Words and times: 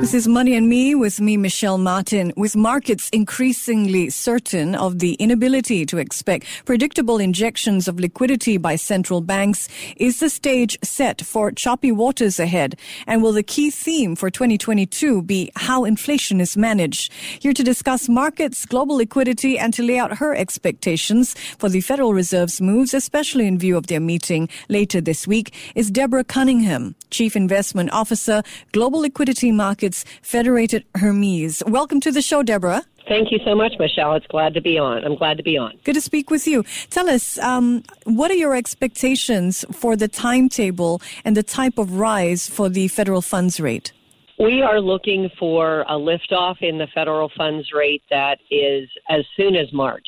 This 0.00 0.14
is 0.14 0.28
Money 0.28 0.56
and 0.56 0.68
Me 0.68 0.94
with 0.94 1.20
me, 1.20 1.36
Michelle 1.36 1.78
Martin. 1.78 2.32
With 2.36 2.56
markets 2.56 3.08
increasingly 3.10 4.10
certain 4.10 4.74
of 4.74 4.98
the 4.98 5.14
inability 5.14 5.86
to 5.86 5.98
expect 5.98 6.46
predictable 6.64 7.18
injections 7.18 7.88
of 7.88 7.98
liquidity 7.98 8.58
by 8.58 8.76
central 8.76 9.20
banks, 9.20 9.68
is 9.96 10.20
the 10.20 10.30
stage 10.30 10.78
set 10.82 11.22
for 11.22 11.52
choppy 11.52 11.92
waters 11.92 12.38
ahead? 12.38 12.78
And 13.06 13.22
will 13.22 13.32
the 13.32 13.42
key 13.42 13.70
theme 13.70 14.16
for 14.16 14.30
2022 14.30 15.22
be 15.22 15.50
how 15.56 15.84
inflation 15.84 16.40
is 16.40 16.56
managed? 16.56 17.12
Here 17.40 17.52
to 17.52 17.64
discuss 17.64 18.08
markets, 18.08 18.66
global 18.66 18.96
liquidity, 18.96 19.58
and 19.58 19.72
to 19.74 19.82
lay 19.82 19.98
out 19.98 20.18
her 20.18 20.34
expectations 20.34 21.34
for 21.58 21.68
the 21.68 21.80
Federal 21.80 22.14
Reserve's 22.14 22.60
moves, 22.60 22.94
especially 22.94 23.46
in 23.46 23.58
view 23.58 23.76
of 23.76 23.86
their 23.86 24.00
meeting 24.00 24.48
later 24.68 25.00
this 25.00 25.26
week, 25.26 25.54
is 25.74 25.90
Deborah 25.90 26.24
Cunningham, 26.24 26.94
Chief 27.10 27.36
Investment 27.36 27.90
Officer, 27.92 28.42
Global 28.72 29.00
Liquidity 29.00 29.52
Markets 29.52 30.04
Federated 30.22 30.84
Hermes. 30.94 31.62
Welcome 31.66 32.00
to 32.00 32.10
the 32.10 32.22
show, 32.22 32.42
Deborah. 32.42 32.84
Thank 33.08 33.32
you 33.32 33.38
so 33.42 33.54
much, 33.54 33.72
Michelle. 33.78 34.14
It's 34.14 34.26
glad 34.26 34.52
to 34.54 34.60
be 34.60 34.78
on. 34.78 35.02
I'm 35.02 35.16
glad 35.16 35.38
to 35.38 35.42
be 35.42 35.56
on. 35.56 35.78
Good 35.84 35.94
to 35.94 36.00
speak 36.00 36.30
with 36.30 36.46
you. 36.46 36.62
Tell 36.90 37.08
us, 37.08 37.38
um, 37.38 37.82
what 38.04 38.30
are 38.30 38.34
your 38.34 38.54
expectations 38.54 39.64
for 39.72 39.96
the 39.96 40.08
timetable 40.08 41.00
and 41.24 41.34
the 41.34 41.42
type 41.42 41.78
of 41.78 41.94
rise 41.94 42.48
for 42.48 42.68
the 42.68 42.88
federal 42.88 43.22
funds 43.22 43.60
rate? 43.60 43.92
We 44.38 44.60
are 44.62 44.80
looking 44.80 45.30
for 45.38 45.80
a 45.88 45.94
liftoff 45.94 46.56
in 46.60 46.78
the 46.78 46.86
federal 46.94 47.30
funds 47.36 47.72
rate 47.74 48.02
that 48.10 48.38
is 48.50 48.88
as 49.08 49.24
soon 49.36 49.56
as 49.56 49.72
March. 49.72 50.06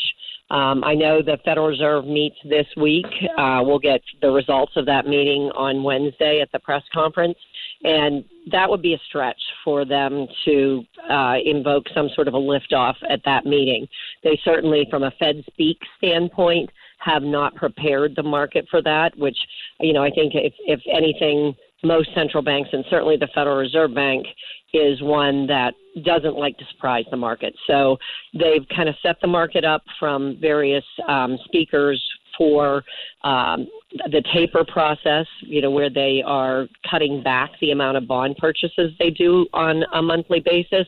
Um, 0.50 0.82
I 0.82 0.94
know 0.94 1.22
the 1.22 1.38
Federal 1.44 1.68
Reserve 1.68 2.06
meets 2.06 2.36
this 2.48 2.66
week. 2.76 3.06
Uh, 3.38 3.60
we'll 3.62 3.78
get 3.78 4.00
the 4.20 4.30
results 4.30 4.72
of 4.76 4.84
that 4.86 5.06
meeting 5.06 5.50
on 5.56 5.82
Wednesday 5.82 6.40
at 6.40 6.50
the 6.52 6.58
press 6.58 6.82
conference. 6.92 7.38
And 7.82 8.24
that 8.50 8.68
would 8.68 8.82
be 8.82 8.94
a 8.94 9.00
stretch 9.08 9.40
for 9.64 9.84
them 9.84 10.26
to 10.44 10.82
uh, 11.08 11.36
invoke 11.44 11.86
some 11.94 12.10
sort 12.14 12.28
of 12.28 12.34
a 12.34 12.38
liftoff 12.38 12.94
at 13.08 13.20
that 13.24 13.46
meeting. 13.46 13.86
They 14.22 14.38
certainly, 14.44 14.86
from 14.90 15.04
a 15.04 15.12
Fed 15.18 15.42
speak 15.46 15.78
standpoint, 15.98 16.70
have 16.98 17.22
not 17.22 17.54
prepared 17.54 18.14
the 18.16 18.22
market 18.22 18.66
for 18.70 18.82
that, 18.82 19.16
which, 19.16 19.38
you 19.80 19.92
know, 19.92 20.02
I 20.02 20.10
think 20.10 20.34
if, 20.34 20.52
if 20.66 20.80
anything, 20.92 21.54
most 21.82 22.10
central 22.14 22.42
banks 22.42 22.70
and 22.72 22.84
certainly 22.90 23.16
the 23.16 23.28
Federal 23.34 23.56
Reserve 23.56 23.94
Bank 23.94 24.26
is 24.72 25.02
one 25.02 25.46
that 25.46 25.74
doesn't 26.04 26.36
like 26.36 26.56
to 26.58 26.64
surprise 26.72 27.04
the 27.10 27.16
market. 27.16 27.54
So 27.66 27.96
they've 28.32 28.66
kind 28.74 28.88
of 28.88 28.94
set 29.02 29.16
the 29.20 29.26
market 29.26 29.64
up 29.64 29.82
from 29.98 30.38
various 30.40 30.84
um, 31.08 31.38
speakers 31.44 32.02
for 32.38 32.84
um, 33.24 33.66
the 34.10 34.22
taper 34.32 34.64
process, 34.64 35.26
you 35.40 35.60
know, 35.60 35.70
where 35.70 35.90
they 35.90 36.22
are 36.24 36.68
cutting 36.90 37.22
back 37.22 37.50
the 37.60 37.72
amount 37.72 37.96
of 37.96 38.06
bond 38.06 38.36
purchases 38.38 38.92
they 38.98 39.10
do 39.10 39.46
on 39.52 39.82
a 39.94 40.00
monthly 40.00 40.40
basis 40.40 40.86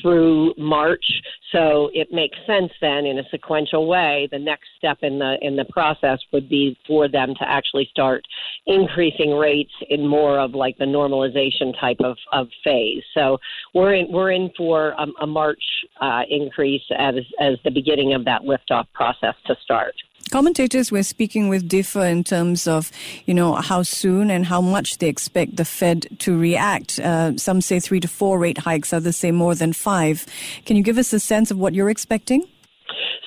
through 0.00 0.54
March. 0.56 1.04
So 1.52 1.90
it 1.92 2.12
makes 2.12 2.38
sense 2.46 2.72
then 2.80 3.06
in 3.06 3.18
a 3.18 3.28
sequential 3.30 3.86
way. 3.86 4.28
The 4.30 4.38
next 4.38 4.68
step 4.78 4.98
in 5.02 5.18
the 5.18 5.36
in 5.42 5.56
the 5.56 5.64
process 5.66 6.20
would 6.32 6.48
be 6.48 6.78
for 6.86 7.08
them 7.08 7.34
to 7.40 7.48
actually 7.48 7.88
start 7.90 8.24
increasing 8.66 9.32
rates 9.34 9.72
in 9.88 10.06
more 10.06 10.38
of 10.38 10.54
like 10.54 10.78
the 10.78 10.84
normalization 10.84 11.78
type 11.80 11.98
of, 12.00 12.16
of 12.32 12.48
phase. 12.62 13.02
So 13.14 13.38
we're 13.74 13.94
in 13.94 14.12
we're 14.12 14.32
in 14.32 14.50
for 14.56 14.90
a, 14.90 15.06
a 15.22 15.26
March 15.26 15.62
uh, 16.00 16.22
increase 16.28 16.82
as 16.96 17.16
as 17.40 17.56
the 17.64 17.70
beginning 17.70 18.14
of 18.14 18.24
that 18.24 18.42
liftoff 18.42 18.86
process 18.92 19.34
to 19.46 19.56
start. 19.62 19.94
Commentators 20.30 20.92
were 20.92 21.02
speaking 21.02 21.48
with 21.48 21.68
differ 21.68 22.04
in 22.04 22.22
terms 22.22 22.68
of, 22.68 22.92
you 23.26 23.34
know, 23.34 23.54
how 23.54 23.82
soon 23.82 24.30
and 24.30 24.46
how 24.46 24.60
much 24.60 24.98
they 24.98 25.08
expect 25.08 25.56
the 25.56 25.64
Fed 25.64 26.06
to 26.20 26.38
react. 26.38 27.00
Uh, 27.00 27.36
some 27.36 27.60
say 27.60 27.80
three 27.80 28.00
to 28.00 28.08
four 28.08 28.38
rate 28.38 28.58
hikes, 28.58 28.92
others 28.92 29.16
say 29.16 29.32
more 29.32 29.54
than 29.54 29.72
five. 29.72 30.26
Can 30.66 30.76
you 30.76 30.82
give 30.82 30.98
us 30.98 31.12
a 31.12 31.18
sense 31.18 31.50
of 31.50 31.58
what 31.58 31.74
you're 31.74 31.90
expecting? 31.90 32.44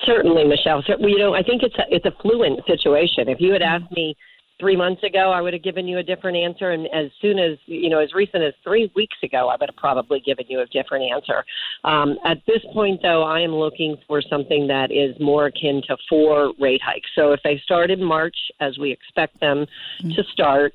Certainly, 0.06 0.44
Michelle. 0.44 0.82
You 0.98 1.18
know, 1.18 1.34
I 1.34 1.42
think 1.42 1.62
it's 1.62 1.76
a, 1.76 1.84
it's 1.90 2.06
a 2.06 2.12
fluent 2.22 2.60
situation. 2.66 3.28
If 3.28 3.40
you 3.40 3.52
had 3.52 3.62
asked 3.62 3.90
me 3.92 4.16
three 4.60 4.76
months 4.76 5.02
ago, 5.02 5.32
I 5.32 5.40
would 5.40 5.52
have 5.52 5.62
given 5.62 5.88
you 5.88 5.98
a 5.98 6.02
different 6.02 6.36
answer. 6.36 6.70
And 6.70 6.86
as 6.94 7.10
soon 7.20 7.38
as, 7.38 7.58
you 7.66 7.90
know, 7.90 7.98
as 7.98 8.12
recent 8.14 8.42
as 8.42 8.54
three 8.62 8.90
weeks 8.94 9.16
ago, 9.22 9.48
I 9.48 9.56
would 9.58 9.68
have 9.68 9.76
probably 9.76 10.20
given 10.20 10.46
you 10.48 10.60
a 10.60 10.66
different 10.66 11.10
answer. 11.10 11.44
Um, 11.82 12.16
at 12.24 12.38
this 12.46 12.60
point, 12.72 13.00
though, 13.02 13.22
I 13.24 13.40
am 13.40 13.54
looking 13.54 13.96
for 14.06 14.22
something 14.22 14.66
that 14.68 14.90
is 14.92 15.14
more 15.20 15.46
akin 15.46 15.82
to 15.88 15.96
four 16.08 16.52
rate 16.60 16.82
hikes. 16.84 17.10
So 17.16 17.32
if 17.32 17.40
they 17.42 17.60
start 17.64 17.90
in 17.90 18.02
March, 18.02 18.36
as 18.60 18.78
we 18.78 18.92
expect 18.92 19.40
them 19.40 19.66
mm-hmm. 20.02 20.10
to 20.10 20.22
start, 20.32 20.72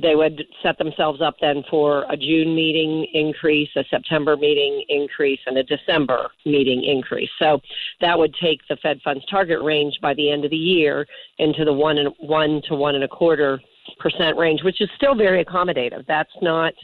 they 0.00 0.14
would 0.14 0.44
set 0.62 0.76
themselves 0.78 1.20
up 1.22 1.36
then 1.40 1.64
for 1.70 2.04
a 2.10 2.16
June 2.16 2.54
meeting 2.54 3.06
increase, 3.14 3.70
a 3.76 3.84
September 3.90 4.36
meeting 4.36 4.84
increase, 4.88 5.40
and 5.46 5.56
a 5.56 5.62
December 5.62 6.28
meeting 6.44 6.84
increase. 6.84 7.30
So 7.38 7.60
that 8.00 8.18
would 8.18 8.34
take 8.40 8.60
the 8.68 8.76
Fed 8.76 9.00
funds 9.02 9.24
target 9.30 9.62
range 9.62 9.94
by 10.02 10.14
the 10.14 10.30
end 10.30 10.44
of 10.44 10.50
the 10.50 10.56
year 10.56 11.06
into 11.38 11.64
the 11.64 11.72
one 11.72 11.98
and 11.98 12.12
one 12.18 12.60
to 12.68 12.74
one 12.74 12.94
and 12.94 13.04
a 13.04 13.08
quarter 13.08 13.60
percent 13.98 14.36
range, 14.36 14.62
which 14.62 14.80
is 14.80 14.88
still 14.96 15.14
very 15.14 15.44
accommodative. 15.44 16.04
That's 16.06 16.30
not 16.42 16.74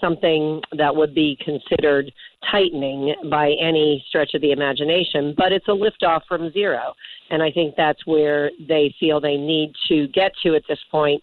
something 0.00 0.60
that 0.76 0.94
would 0.94 1.14
be 1.14 1.38
considered 1.44 2.12
tightening 2.50 3.14
by 3.30 3.52
any 3.60 4.04
stretch 4.08 4.34
of 4.34 4.42
the 4.42 4.52
imagination, 4.52 5.34
but 5.36 5.52
it's 5.52 5.68
a 5.68 5.70
liftoff 5.70 6.20
from 6.28 6.52
zero. 6.52 6.94
And 7.30 7.42
I 7.42 7.50
think 7.50 7.74
that's 7.76 8.06
where 8.06 8.50
they 8.68 8.94
feel 9.00 9.20
they 9.20 9.36
need 9.36 9.72
to 9.88 10.06
get 10.08 10.32
to 10.42 10.54
at 10.54 10.62
this 10.68 10.78
point 10.90 11.22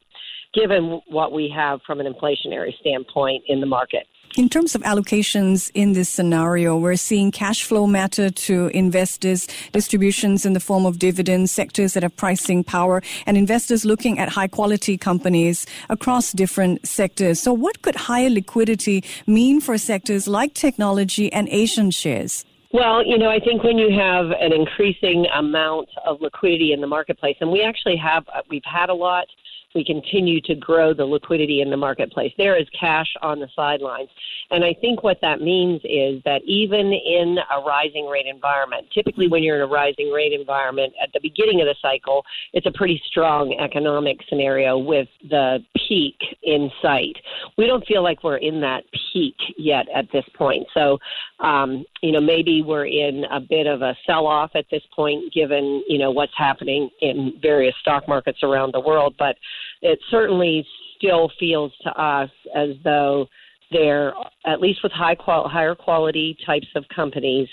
given 0.54 1.02
what 1.08 1.32
we 1.32 1.52
have 1.56 1.82
from 1.86 2.00
an 2.00 2.12
inflationary 2.12 2.78
standpoint 2.80 3.44
in 3.48 3.60
the 3.60 3.66
market. 3.66 4.08
In 4.36 4.50
terms 4.50 4.74
of 4.74 4.82
allocations 4.82 5.70
in 5.76 5.94
this 5.94 6.10
scenario, 6.10 6.76
we're 6.76 6.96
seeing 6.96 7.30
cash 7.30 7.64
flow 7.64 7.86
matter 7.86 8.32
to 8.32 8.68
investors, 8.74 9.48
distributions 9.72 10.44
in 10.44 10.54
the 10.54 10.60
form 10.60 10.88
of 10.88 10.98
dividends, 10.98 11.52
sectors 11.52 11.94
that 11.94 12.02
have 12.02 12.16
pricing 12.16 12.64
power, 12.64 13.04
and 13.28 13.38
investors 13.38 13.86
looking 13.86 14.18
at 14.18 14.30
high 14.30 14.48
quality 14.48 14.98
companies 14.98 15.68
across 15.88 16.32
different 16.32 16.88
sectors. 16.88 17.40
So, 17.40 17.54
what 17.54 17.84
could 17.84 17.96
higher 17.96 18.30
liquidity 18.30 19.04
mean 19.28 19.62
for 19.62 19.78
sectors 19.78 20.28
like 20.28 20.56
technology 20.56 21.32
and 21.32 21.48
Asian 21.50 21.92
shares? 21.92 22.44
Well, 22.72 23.06
you 23.06 23.20
know, 23.20 23.30
I 23.30 23.40
think 23.40 23.64
when 23.64 23.78
you 23.78 23.96
have 23.96 24.32
an 24.32 24.52
increasing 24.52 25.28
amount 25.28 25.90
of 26.08 26.22
liquidity 26.22 26.74
in 26.74 26.82
the 26.82 26.88
marketplace, 26.88 27.38
and 27.40 27.52
we 27.52 27.62
actually 27.62 27.98
have, 27.98 28.26
we've 28.50 28.66
had 28.66 28.90
a 28.90 28.96
lot 28.96 29.28
we 29.76 29.84
continue 29.84 30.42
to 30.42 30.56
grow 30.56 30.94
the 30.94 31.06
liquidity 31.06 31.62
in 31.62 31.70
the 31.70 31.78
marketplace. 31.78 32.32
There 32.38 32.56
is 32.56 32.68
cash 32.78 33.12
on 33.22 33.40
the 33.40 33.48
sidelines. 33.56 34.10
And 34.52 34.64
I 34.64 34.74
think 34.80 35.04
what 35.04 35.20
that 35.22 35.42
means 35.42 35.82
is 35.84 36.22
that 36.26 36.42
even 36.46 36.94
in 36.94 37.38
a 37.56 37.62
rising 37.62 38.08
rate 38.08 38.28
environment, 38.28 38.88
typically 38.94 39.28
when 39.28 39.44
you're 39.44 39.56
in 39.58 39.62
a 39.62 39.68
rising 39.68 40.12
rate 40.12 40.34
environment 40.34 40.94
at 41.02 41.12
the 41.14 41.20
beginning 41.22 41.62
of 41.62 41.68
the 41.68 41.76
cycle, 41.82 42.24
it's 42.54 42.66
a 42.66 42.72
pretty 42.72 43.02
strong 43.08 43.58
economic 43.60 44.20
scenario 44.30 44.78
with 44.78 45.08
the 45.30 45.60
peak 45.88 46.18
in 46.44 46.70
sight. 46.82 47.16
We 47.58 47.68
don't 47.68 47.86
feel 47.86 48.04
like 48.04 48.24
we're 48.24 48.38
in 48.38 48.62
that 48.62 48.84
peak 49.12 49.36
yet 49.58 49.88
at 49.94 50.06
this 50.12 50.26
point. 50.36 50.68
So, 50.74 51.00
um, 51.40 51.86
you 52.02 52.12
know, 52.12 52.22
maybe 52.22 52.62
we're 52.62 52.86
in 52.86 53.24
a 53.32 53.40
bit 53.40 53.68
of 53.68 53.82
a 53.82 53.96
sell 54.06 54.28
off 54.28 54.52
at 54.56 54.66
this 54.72 54.84
point, 54.96 55.34
given, 55.34 55.84
you 55.88 55.98
know, 55.98 56.12
what's 56.12 56.34
happening 56.38 56.90
in 57.02 57.34
various 57.42 57.76
stock 57.82 58.08
markets 58.08 58.40
around 58.44 58.74
the 58.74 58.80
world. 58.80 59.16
But 59.18 59.36
it 59.84 60.00
certainly 60.10 60.66
still 60.98 61.32
feels 61.40 61.72
to 61.84 61.92
us 61.92 62.32
as 62.56 62.70
though 62.84 63.28
there, 63.72 64.14
at 64.46 64.62
least 64.62 64.82
with 64.84 64.92
high 64.92 65.16
qual- 65.16 65.48
higher 65.48 65.76
quality 65.76 66.38
types 66.46 66.68
of 66.76 66.86
companies, 66.96 67.48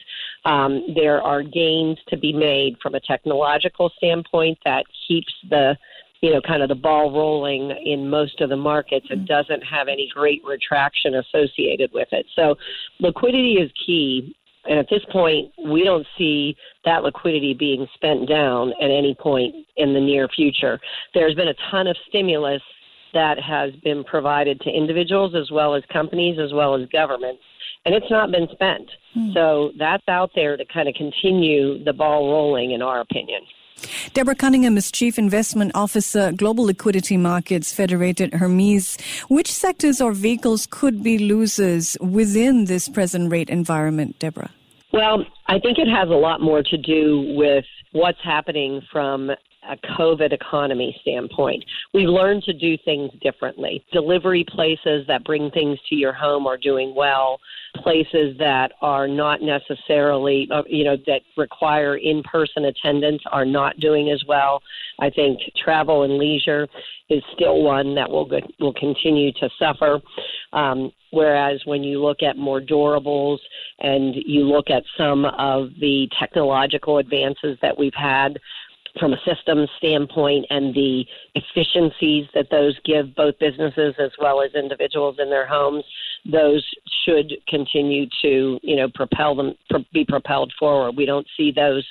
um, 0.45 0.87
there 0.95 1.21
are 1.23 1.43
gains 1.43 1.99
to 2.09 2.17
be 2.17 2.33
made 2.33 2.77
from 2.83 2.95
a 2.95 3.01
technological 3.01 3.91
standpoint 3.97 4.59
that 4.65 4.85
keeps 5.09 5.33
the 5.49 5.77
you 6.21 6.31
know, 6.31 6.41
kind 6.47 6.63
of 6.63 6.69
the 6.69 6.75
ball 6.75 7.11
rolling 7.13 7.71
in 7.85 8.09
most 8.09 8.41
of 8.43 8.51
the 8.51 8.57
markets 8.57 9.07
and 9.09 9.27
doesn't 9.27 9.63
have 9.63 9.89
any 9.89 10.09
great 10.13 10.43
retraction 10.45 11.15
associated 11.15 11.91
with 11.95 12.09
it. 12.13 12.27
So 12.37 12.57
liquidity 12.99 13.55
is 13.55 13.71
key. 13.87 14.37
And 14.67 14.79
at 14.79 14.87
this 14.91 15.03
point, 15.11 15.53
we 15.67 15.85
don't 15.85 16.07
see 16.19 16.57
that 16.85 17.03
liquidity 17.03 17.55
being 17.55 17.87
spent 17.95 18.29
down 18.29 18.73
at 18.81 18.91
any 18.91 19.17
point 19.19 19.55
in 19.77 19.95
the 19.95 20.01
near 20.01 20.29
future. 20.29 20.79
There's 21.15 21.35
been 21.35 21.49
a 21.49 21.55
ton 21.71 21.87
of 21.87 21.97
stimulus 22.09 22.63
that 23.13 23.39
has 23.41 23.73
been 23.83 24.05
provided 24.05 24.61
to 24.61 24.71
individuals 24.71 25.35
as 25.35 25.51
well 25.51 25.75
as 25.75 25.83
companies 25.93 26.39
as 26.39 26.53
well 26.53 26.75
as 26.75 26.89
governments, 26.93 27.43
and 27.85 27.95
it's 27.95 28.11
not 28.11 28.31
been 28.31 28.49
spent. 28.53 28.89
Hmm. 29.15 29.33
So 29.33 29.73
that's 29.79 30.07
out 30.09 30.31
there 30.35 30.57
to 30.57 30.65
kind 30.67 30.89
of 30.89 30.95
continue 30.95 31.83
the 31.83 31.93
ball 31.93 32.31
rolling, 32.31 32.73
in 32.73 32.83
our 32.83 33.01
opinion. 33.01 33.41
Deborah 34.15 34.35
Cunningham 34.35 34.77
is 34.77 34.91
Chief 34.91 35.19
Investment 35.19 35.73
Officer, 35.75 36.33
Global 36.33 36.65
Liquidity 36.65 37.17
Markets, 37.17 37.73
Federated 37.73 38.35
Hermes. 38.35 38.99
Which 39.29 39.51
sectors 39.53 40.01
or 40.01 40.13
vehicles 40.13 40.67
could 40.71 41.03
be 41.03 41.19
losers 41.19 41.97
within 42.01 42.67
this 42.67 42.89
present 42.89 43.31
rate 43.31 43.51
environment, 43.51 44.19
Deborah? 44.19 44.51
Well, 44.93 45.25
I 45.47 45.59
think 45.59 45.79
it 45.79 45.89
has 45.89 46.09
a 46.09 46.13
lot 46.13 46.41
more 46.41 46.63
to 46.63 46.77
do 46.77 47.35
with 47.37 47.65
what's 47.93 48.23
happening 48.23 48.83
from 48.91 49.31
a 49.71 49.77
COVID 49.99 50.33
economy 50.33 50.97
standpoint. 51.01 51.65
We've 51.95 52.09
learned 52.09 52.43
to 52.45 52.53
do 52.53 52.77
things 52.85 53.11
differently. 53.23 53.85
Delivery 53.93 54.45
places 54.49 55.07
that 55.07 55.25
bring 55.25 55.51
things 55.53 55.79
to 55.89 55.95
your 55.95 56.13
home 56.13 56.47
are 56.47 56.57
doing 56.57 56.95
well. 56.95 57.39
Places 57.77 58.37
that 58.39 58.73
are 58.83 59.07
not 59.07 59.41
necessarily, 59.43 60.49
uh, 60.53 60.63
you 60.67 60.85
know, 60.85 60.97
that 61.07 61.21
require 61.37 61.97
in 61.97 62.23
person 62.25 62.65
attendance 62.65 63.23
are 63.31 63.45
not 63.45 63.79
doing 63.79 64.11
as 64.11 64.23
well. 64.27 64.61
I 64.99 65.09
think 65.09 65.39
travel 65.63 66.03
and 66.03 66.19
leisure 66.19 66.67
is 67.09 67.23
still 67.35 67.63
one 67.63 67.95
that 67.95 68.11
will 68.11 68.29
will 68.59 68.75
continue 68.75 69.33
to 69.33 69.49
suffer. 69.59 70.01
Um, 70.53 70.93
whereas 71.11 71.61
when 71.65 71.83
you 71.83 72.03
look 72.03 72.23
at 72.23 72.37
more 72.37 72.61
durables 72.61 73.39
and 73.81 74.15
you 74.15 74.45
look 74.45 74.71
at 74.71 74.83
some 74.97 75.25
of 75.25 75.71
the 75.81 76.09
technological 76.19 76.99
advances 76.99 77.59
that 77.63 77.77
we've 77.77 77.95
had, 77.95 78.39
from 78.99 79.13
a 79.13 79.21
systems 79.25 79.69
standpoint 79.79 80.47
and 80.51 80.75
the 80.75 81.05
efficiencies 81.35 82.27
that 82.35 82.51
those 82.51 82.79
give 82.85 83.15
both 83.15 83.39
businesses 83.39 83.95
as 83.99 84.11
well 84.19 84.43
as 84.43 84.53
individuals 84.55 85.17
in 85.19 85.31
their 85.31 85.47
homes, 85.47 85.85
those 86.31 86.67
should 87.05 87.33
continue 87.49 88.07
to, 88.23 88.59
you 88.63 88.77
know, 88.77 88.89
propel 88.95 89.35
them, 89.35 89.55
be 89.93 90.05
propelled 90.05 90.53
forward. 90.59 90.97
We 90.97 91.07
don't 91.07 91.27
see 91.37 91.53
those 91.53 91.87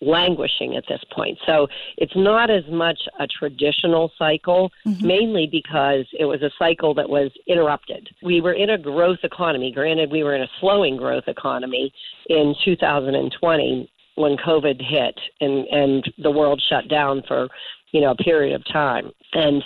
languishing 0.00 0.76
at 0.76 0.84
this 0.88 1.02
point. 1.12 1.38
So 1.44 1.66
it's 1.96 2.14
not 2.14 2.50
as 2.50 2.62
much 2.70 3.00
a 3.18 3.26
traditional 3.26 4.12
cycle, 4.18 4.70
mm-hmm. 4.86 5.06
mainly 5.06 5.48
because 5.50 6.06
it 6.18 6.24
was 6.24 6.42
a 6.42 6.50
cycle 6.58 6.94
that 6.94 7.08
was 7.08 7.30
interrupted. 7.46 8.08
We 8.22 8.40
were 8.40 8.52
in 8.52 8.70
a 8.70 8.78
growth 8.78 9.18
economy. 9.22 9.72
Granted, 9.72 10.10
we 10.10 10.22
were 10.22 10.34
in 10.34 10.42
a 10.42 10.50
slowing 10.60 10.96
growth 10.96 11.24
economy 11.26 11.92
in 12.28 12.54
2020 12.64 13.90
when 14.18 14.36
COVID 14.36 14.80
hit 14.82 15.18
and 15.40 15.66
and 15.68 16.12
the 16.18 16.30
world 16.30 16.62
shut 16.68 16.88
down 16.88 17.22
for 17.26 17.48
you 17.92 18.00
know 18.00 18.10
a 18.10 18.16
period 18.16 18.54
of 18.54 18.64
time 18.72 19.10
and 19.32 19.62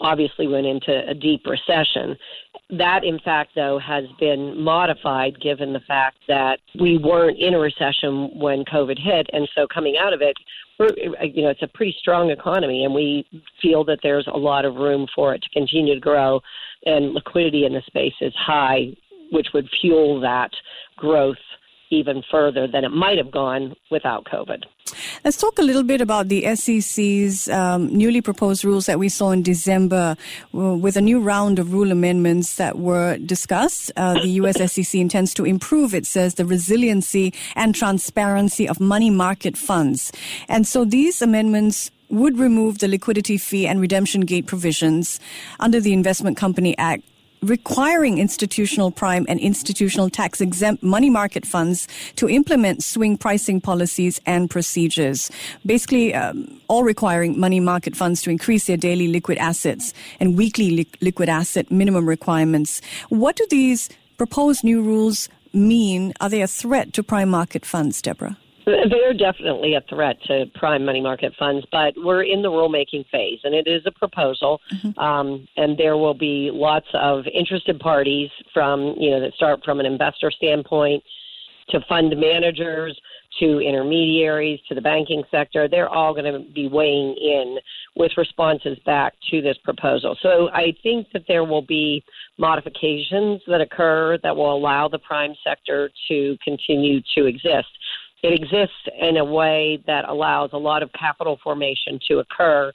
obviously 0.00 0.46
went 0.46 0.66
into 0.66 1.08
a 1.08 1.14
deep 1.14 1.42
recession. 1.46 2.16
That, 2.70 3.04
in 3.04 3.18
fact, 3.18 3.50
though, 3.54 3.78
has 3.78 4.04
been 4.18 4.58
modified 4.58 5.40
given 5.40 5.72
the 5.72 5.80
fact 5.80 6.16
that 6.28 6.58
we 6.80 6.98
weren't 6.98 7.38
in 7.38 7.54
a 7.54 7.58
recession 7.58 8.30
when 8.34 8.64
COVID 8.64 8.98
hit, 8.98 9.28
and 9.32 9.48
so 9.54 9.66
coming 9.66 9.96
out 9.98 10.12
of 10.12 10.22
it, 10.22 10.36
you 11.34 11.42
know, 11.42 11.50
it's 11.50 11.62
a 11.62 11.68
pretty 11.68 11.94
strong 12.00 12.30
economy, 12.30 12.84
and 12.84 12.94
we 12.94 13.26
feel 13.60 13.84
that 13.84 13.98
there's 14.02 14.26
a 14.32 14.38
lot 14.38 14.64
of 14.64 14.76
room 14.76 15.06
for 15.14 15.34
it 15.34 15.42
to 15.42 15.50
continue 15.50 15.94
to 15.94 16.00
grow, 16.00 16.40
and 16.86 17.12
liquidity 17.12 17.66
in 17.66 17.74
the 17.74 17.82
space 17.86 18.14
is 18.20 18.32
high, 18.36 18.86
which 19.32 19.48
would 19.52 19.68
fuel 19.80 20.20
that 20.20 20.50
growth 20.96 21.36
even 21.90 22.22
further 22.30 22.66
than 22.66 22.84
it 22.84 22.90
might 22.90 23.18
have 23.18 23.30
gone 23.30 23.74
without 23.90 24.24
COVID. 24.24 24.64
Let's 25.24 25.36
talk 25.36 25.58
a 25.58 25.62
little 25.62 25.82
bit 25.82 26.00
about 26.00 26.28
the 26.28 26.54
SEC's 26.54 27.48
um, 27.48 27.88
newly 27.96 28.20
proposed 28.20 28.64
rules 28.64 28.86
that 28.86 28.98
we 28.98 29.08
saw 29.08 29.30
in 29.30 29.42
December 29.42 30.16
with 30.52 30.96
a 30.96 31.00
new 31.00 31.20
round 31.20 31.58
of 31.58 31.72
rule 31.72 31.92
amendments 31.92 32.56
that 32.56 32.78
were 32.78 33.18
discussed. 33.18 33.92
Uh, 33.96 34.14
the 34.14 34.28
US 34.42 34.72
SEC 34.72 35.00
intends 35.00 35.34
to 35.34 35.44
improve, 35.44 35.94
it 35.94 36.06
says, 36.06 36.34
the 36.34 36.44
resiliency 36.44 37.34
and 37.54 37.74
transparency 37.74 38.68
of 38.68 38.80
money 38.80 39.10
market 39.10 39.56
funds. 39.56 40.12
And 40.48 40.66
so 40.66 40.84
these 40.84 41.20
amendments 41.20 41.90
would 42.08 42.38
remove 42.38 42.78
the 42.78 42.88
liquidity 42.88 43.38
fee 43.38 43.66
and 43.66 43.80
redemption 43.80 44.22
gate 44.22 44.46
provisions 44.46 45.20
under 45.60 45.80
the 45.80 45.92
Investment 45.92 46.36
Company 46.36 46.76
Act 46.76 47.04
requiring 47.42 48.18
institutional 48.18 48.90
prime 48.90 49.24
and 49.28 49.40
institutional 49.40 50.10
tax 50.10 50.40
exempt 50.40 50.82
money 50.82 51.10
market 51.10 51.46
funds 51.46 51.88
to 52.16 52.28
implement 52.28 52.82
swing 52.82 53.16
pricing 53.16 53.60
policies 53.60 54.20
and 54.26 54.50
procedures. 54.50 55.30
Basically, 55.64 56.14
um, 56.14 56.60
all 56.68 56.84
requiring 56.84 57.38
money 57.38 57.60
market 57.60 57.96
funds 57.96 58.22
to 58.22 58.30
increase 58.30 58.66
their 58.66 58.76
daily 58.76 59.08
liquid 59.08 59.38
assets 59.38 59.94
and 60.18 60.36
weekly 60.36 60.70
li- 60.70 60.88
liquid 61.00 61.28
asset 61.28 61.70
minimum 61.70 62.06
requirements. 62.08 62.80
What 63.08 63.36
do 63.36 63.46
these 63.50 63.88
proposed 64.18 64.64
new 64.64 64.82
rules 64.82 65.28
mean? 65.52 66.12
Are 66.20 66.28
they 66.28 66.42
a 66.42 66.46
threat 66.46 66.92
to 66.94 67.02
prime 67.02 67.30
market 67.30 67.64
funds, 67.64 68.02
Deborah? 68.02 68.36
They're 68.66 69.14
definitely 69.14 69.74
a 69.74 69.80
threat 69.88 70.16
to 70.26 70.46
prime 70.54 70.84
money 70.84 71.00
market 71.00 71.32
funds, 71.38 71.66
but 71.72 71.94
we're 71.96 72.22
in 72.24 72.42
the 72.42 72.48
rulemaking 72.48 73.08
phase, 73.10 73.40
and 73.44 73.54
it 73.54 73.66
is 73.66 73.82
a 73.86 73.90
proposal, 73.90 74.60
mm-hmm. 74.72 74.98
um, 74.98 75.46
and 75.56 75.78
there 75.78 75.96
will 75.96 76.14
be 76.14 76.50
lots 76.52 76.86
of 76.94 77.24
interested 77.32 77.78
parties 77.80 78.30
from 78.52 78.94
you 78.98 79.10
know 79.10 79.20
that 79.20 79.34
start 79.34 79.60
from 79.64 79.80
an 79.80 79.86
investor 79.86 80.30
standpoint 80.30 81.02
to 81.70 81.80
fund 81.88 82.14
managers 82.18 82.98
to 83.38 83.60
intermediaries 83.60 84.60
to 84.68 84.74
the 84.74 84.80
banking 84.80 85.22
sector. 85.30 85.68
They're 85.68 85.88
all 85.88 86.12
going 86.12 86.32
to 86.32 86.52
be 86.52 86.68
weighing 86.68 87.14
in 87.20 87.58
with 87.96 88.12
responses 88.16 88.78
back 88.84 89.14
to 89.30 89.40
this 89.40 89.56
proposal. 89.62 90.16
So 90.20 90.48
I 90.52 90.74
think 90.82 91.06
that 91.12 91.24
there 91.28 91.44
will 91.44 91.62
be 91.62 92.02
modifications 92.38 93.40
that 93.46 93.60
occur 93.60 94.18
that 94.22 94.34
will 94.34 94.54
allow 94.54 94.88
the 94.88 94.98
prime 94.98 95.34
sector 95.44 95.90
to 96.08 96.36
continue 96.42 97.00
to 97.16 97.26
exist 97.26 97.68
it 98.22 98.32
exists 98.32 98.88
in 99.00 99.16
a 99.16 99.24
way 99.24 99.82
that 99.86 100.08
allows 100.08 100.50
a 100.52 100.58
lot 100.58 100.82
of 100.82 100.92
capital 100.92 101.38
formation 101.42 101.98
to 102.08 102.18
occur 102.18 102.72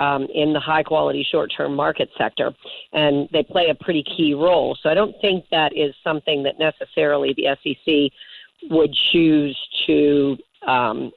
um, 0.00 0.26
in 0.34 0.52
the 0.52 0.60
high 0.60 0.82
quality 0.82 1.26
short 1.30 1.52
term 1.56 1.74
market 1.74 2.10
sector, 2.18 2.52
and 2.92 3.28
they 3.32 3.42
play 3.42 3.68
a 3.68 3.74
pretty 3.74 4.02
key 4.02 4.34
role. 4.34 4.76
So 4.82 4.88
I 4.88 4.94
don't 4.94 5.14
think 5.20 5.44
that 5.50 5.76
is 5.76 5.94
something 6.02 6.42
that 6.42 6.58
necessarily 6.58 7.34
the 7.34 7.56
SEC 7.62 8.70
would 8.70 8.92
choose 9.12 9.58
to. 9.86 10.36
Um, 10.66 11.12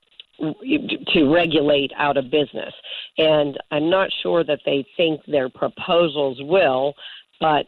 to 1.13 1.33
regulate 1.33 1.94
out 1.95 2.18
of 2.18 2.30
business. 2.30 2.74
And 3.18 3.57
I'm 3.71 3.89
not 3.89 4.10
sure 4.21 4.44
that 4.44 4.60
they 4.66 4.86
think 4.98 5.21
their 5.28 5.48
proposals 5.48 6.39
will, 6.42 6.94
but 7.39 7.66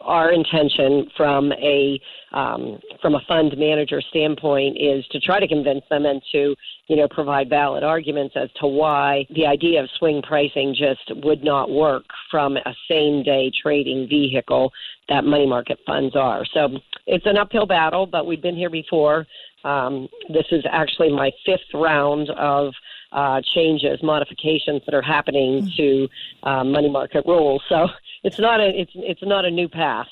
our 0.00 0.32
intention 0.32 1.08
from 1.16 1.52
a 1.52 2.00
um, 2.32 2.78
from 3.02 3.16
a 3.16 3.20
fund 3.26 3.54
manager 3.58 4.00
standpoint 4.00 4.76
is 4.78 5.04
to 5.10 5.18
try 5.18 5.40
to 5.40 5.48
convince 5.48 5.82
them 5.90 6.06
and 6.06 6.22
to 6.32 6.54
you 6.86 6.96
know 6.96 7.08
provide 7.08 7.48
valid 7.48 7.82
arguments 7.82 8.34
as 8.36 8.48
to 8.60 8.66
why 8.66 9.26
the 9.34 9.46
idea 9.46 9.82
of 9.82 9.88
swing 9.98 10.22
pricing 10.22 10.74
just 10.76 11.24
would 11.24 11.42
not 11.42 11.70
work 11.70 12.04
from 12.30 12.56
a 12.56 12.74
same 12.88 13.22
day 13.22 13.50
trading 13.62 14.06
vehicle 14.08 14.70
that 15.08 15.24
money 15.24 15.46
market 15.46 15.78
funds 15.86 16.14
are. 16.14 16.44
So 16.54 16.68
it's 17.06 17.26
an 17.26 17.36
uphill 17.36 17.66
battle, 17.66 18.06
but 18.06 18.26
we've 18.26 18.42
been 18.42 18.56
here 18.56 18.70
before. 18.70 19.26
Um, 19.64 20.08
this 20.28 20.46
is 20.52 20.64
actually 20.70 21.12
my 21.12 21.30
fifth 21.44 21.74
round 21.74 22.30
of 22.30 22.72
uh, 23.12 23.40
changes, 23.54 24.02
modifications 24.02 24.82
that 24.86 24.94
are 24.94 25.02
happening 25.02 25.62
mm. 25.62 25.76
to 25.76 26.08
uh, 26.42 26.64
money 26.64 26.88
market 26.90 27.24
rules. 27.26 27.62
So 27.68 27.88
it's 28.22 28.38
not 28.38 28.60
a 28.60 28.68
it's 28.68 28.92
it's 28.94 29.22
not 29.22 29.44
a 29.44 29.50
new 29.50 29.68
path. 29.68 30.06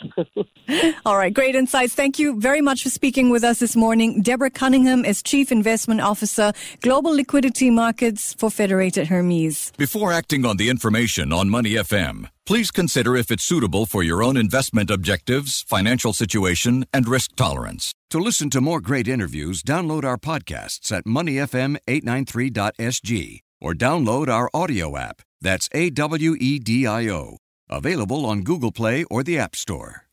All 1.07 1.17
right, 1.17 1.33
great 1.33 1.55
insights. 1.55 1.95
Thank 1.95 2.19
you 2.19 2.41
very 2.41 2.61
much 2.61 2.83
for 2.83 2.91
speaking 2.91 3.31
with 3.31 3.45
us 3.45 3.59
this 3.59 3.77
morning. 3.77 4.23
Deborah 4.23 4.51
Cunningham 4.51 5.05
is 5.05 5.23
Chief 5.23 5.53
Investment 5.53 6.01
Officer, 6.01 6.53
Global 6.81 7.13
Liquidity 7.13 7.71
Markets 7.71 8.35
for 8.35 8.51
Federated 8.51 9.09
Hermes. 9.09 9.73
Before 9.77 10.13
acting 10.13 10.45
on 10.45 10.57
the 10.57 10.71
information 10.71 11.33
on 11.33 11.51
Money 11.51 11.73
FM, 11.73 12.29
please 12.49 12.71
consider 12.71 13.15
if 13.15 13.31
it's 13.31 13.45
suitable 13.45 13.85
for 13.85 14.03
your 14.03 14.23
own 14.23 14.35
investment 14.35 14.91
objectives, 14.91 15.67
financial 15.69 16.15
situation, 16.15 16.87
and 16.95 17.07
risk 17.07 17.37
tolerance. 17.37 17.93
To 18.09 18.19
listen 18.19 18.49
to 18.51 18.63
more 18.63 18.81
great 18.81 19.07
interviews, 19.07 19.63
download 19.63 20.03
our 20.03 20.17
podcasts 20.17 20.91
at 20.91 21.05
moneyfm893.sg 21.05 23.41
or 23.61 23.75
download 23.75 24.29
our 24.29 24.49
audio 24.55 24.97
app. 24.97 25.21
That's 25.43 25.69
A 25.73 25.91
W 25.91 26.37
E 26.41 26.59
D 26.59 26.87
I 26.87 27.11
O. 27.11 27.37
Available 27.69 28.25
on 28.25 28.45
Google 28.45 28.73
Play 28.73 29.05
or 29.11 29.23
the 29.23 29.39
App 29.39 29.55
Store. 29.55 30.08